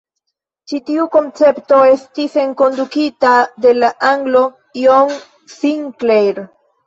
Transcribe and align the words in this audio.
Ĉi 0.69 0.77
tiu 0.85 1.03
koncepto 1.15 1.81
estis 1.89 2.37
enkondukita 2.45 3.33
de 3.65 3.75
la 3.83 3.91
anglo 4.09 4.43
John 4.85 5.13
Sinclair. 5.57 6.43